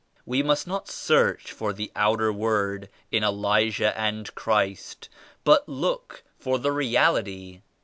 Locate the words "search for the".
0.89-1.91